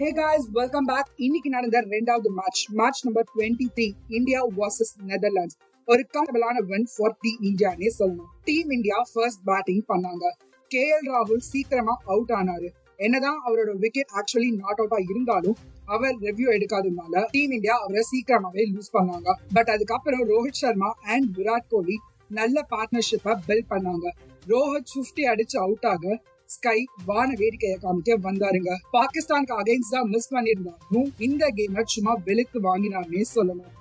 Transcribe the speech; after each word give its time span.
Hey 0.00 0.12
guys 0.12 0.46
welcome 0.52 0.84
back 0.84 1.08
இன்னைக்கு 1.16 1.50
நடந்த 1.50 1.80
ரெண்டாவது 1.80 2.28
match 2.28 2.68
match 2.70 3.04
number 3.04 3.26
twenty 3.36 3.66
three 3.76 3.92
India 4.08 4.46
versus 4.46 4.92
Netherlands 5.06 5.56
ஒரு 5.86 6.06
கம்ஃபர்டபுளான 6.12 6.62
வின் 6.64 6.86
ஃபார் 6.96 7.16
டி 7.20 7.38
இந்தியானே 7.40 7.88
சொல்லணும். 7.98 8.30
டீம் 8.44 8.70
இந்தியா 8.70 9.06
ஃபர்ஸ்ட் 9.12 9.44
பேட்டிங் 9.44 9.82
பண்ணாங்க. 9.88 10.30
கே 10.68 10.82
எல் 10.92 11.10
ராகுல் 11.10 11.36
சீக்கிரமா 11.36 12.00
அவுட் 12.04 12.28
ஆனாரு. 12.28 12.68
என்னதான் 12.96 13.38
அவரோட 13.46 13.76
விக்கெட் 13.76 14.08
ஆக்சுவலி 14.20 14.50
நாட் 14.56 14.78
அவுட்டா 14.78 15.10
இருந்தாலும் 15.10 15.56
அவர் 15.84 16.16
ரெவ்யூ 16.16 16.48
எடுக்காததுனால 16.56 17.26
டீம் 17.30 17.50
இந்தியா 17.50 17.76
அவரை 17.80 18.02
சீக்கிரமாவே 18.12 18.66
லூஸ் 18.72 18.92
பண்ணாங்க. 18.92 19.32
பட் 19.52 19.68
அதுக்கப்புறம் 19.68 20.28
ரோஹித் 20.28 20.60
சர்மா 20.62 20.94
அண்ட் 21.02 21.36
விராட் 21.36 21.68
கோலி 21.68 21.98
நல்ல 22.28 22.66
பார்ட்னர்ஷிப்பை 22.70 23.36
பில்ட் 23.48 23.70
பண்ணாங்க. 23.70 24.08
ரோஹித் 24.46 24.90
ஃபிஃப்டி 24.94 25.26
அடிச்சு 25.34 25.58
அவுட் 25.58 25.86
ஆக 25.86 26.22
ஸ்கை 26.54 26.78
வான 27.08 27.28
வேடிக்கையை 27.40 27.76
காமிக்க 27.82 28.16
வந்தாருங்க. 28.28 28.70
பாகிஸ்தானுக்கு 28.96 29.54
அகைன்ஸ்டா 29.60 30.00
மிஸ் 30.14 30.32
பண்ணியிருந்தாலும் 30.36 31.10
இந்த 31.26 31.44
கேம் 31.58 31.76
சும்மா 31.92 32.14
வெளுத்து 32.28 32.60
வாங்கினார்னே 32.70 33.22
சொல்லணும் 33.34 33.76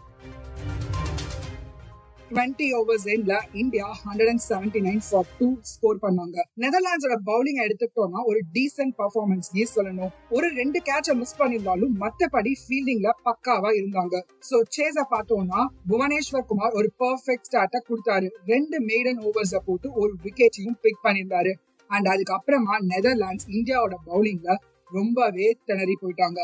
டுவெண்ட்டி 2.31 2.65
ஓவர்ஸ் 2.79 3.05
எண்ட்ல 3.13 3.35
India 3.61 3.85
hundred 4.01 4.29
and 4.31 4.43
seventy 4.47 4.81
nine 4.87 5.01
for 5.05 5.29
two 5.37 5.47
score 5.69 6.01
பண்ணாங்க 6.03 6.37
நெதர்லாண்ட்ஸோட 6.63 7.15
பவுலிங் 7.29 7.61
எடுத்துக்கிட்டோம்னா 7.63 8.21
ஒரு 8.31 8.41
டீசென்ட் 8.55 8.93
பர்ஃபார்மன்ஸ்னே 8.99 9.65
சொல்லணும். 9.75 10.11
ஒரு 10.35 10.49
ரெண்டு 10.59 10.81
கேட்ச 10.89 11.15
மிஸ் 11.21 11.35
பண்ணியிருந்தாலும் 11.39 11.95
மத்தபடி 12.03 12.53
ஃபீல்டிங்ல 12.63 13.11
பக்காவா 13.29 13.71
இருந்தாங்க. 13.79 14.21
சோ 14.49 14.59
சேஸ 14.77 15.05
பார்த்தோம்னா 15.15 15.63
புவனேஸ்வர் 15.93 16.47
குமார் 16.51 16.77
ஒரு 16.81 16.91
பர்ஃபெக்ட் 17.03 17.49
ஸ்டார்ட்ட 17.49 17.81
கொடுத்தாரு. 17.89 18.29
ரெண்டு 18.53 18.79
மெய்டன் 18.91 19.23
ஓவர்ஸ 19.29 19.63
போட்டு 19.69 19.89
ஒரு 20.03 20.13
விக்கெட்டையும் 20.27 20.79
பிக் 20.85 21.03
பண்ணியிருந்தாரு. 21.07 21.53
அண்ட் 21.95 22.07
அதுக்கப்புறமா 22.13 22.75
நெதர்லாண்ட்ஸ் 22.91 23.47
இந்தியாவோட 23.57 23.95
பவுலிங்ல 24.09 24.55
ரொம்பவே 24.91 25.47
திணறி 25.67 25.95
போயிட்டாங்க. 26.01 26.39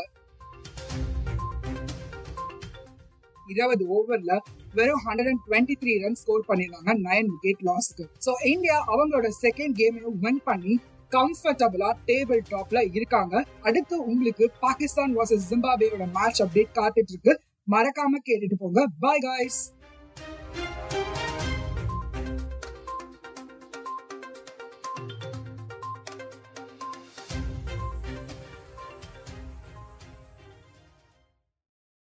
இருபது 3.52 3.84
ஓவர்ல 3.96 4.32
வெறும் 4.78 5.02
hundred 5.06 5.28
and 5.30 5.42
twenty 5.46 5.74
three 5.80 5.92
run 6.04 6.18
score 6.20 6.46
பண்ணிருந்தாங்க 6.48 6.92
நைன் 7.08 7.28
விக்கெட் 7.32 7.62
லாஸ்க்கு 7.68 8.04
ஸோ 8.26 8.32
இந்தியா 8.52 8.76
அவங்களோட 8.92 9.28
செகண்ட் 9.44 9.74
கேமையும் 9.80 10.18
வின் 10.24 10.42
பண்ணி 10.48 10.74
கம்ஃபர்டபுளா 11.16 11.88
டேபிள் 12.08 12.40
டாப்ல 12.52 12.78
இருக்காங்க. 12.96 13.34
அடுத்து 13.68 13.96
உங்களுக்கு 14.12 14.44
பாகிஸ்தான் 14.64 15.12
வர்சஸ் 15.18 15.46
ஜிம்பாபேயோட 15.50 16.06
மேட்ச் 16.16 16.40
அப்டேட் 16.44 16.72
காத்துட்டு 16.78 17.12
இருக்கு. 17.14 17.34
மறக்காம 17.74 18.20
கேட்டுட்டு 18.28 18.56
போங்க. 18.62 18.80
Bye 19.04 19.22
guys 19.26 19.60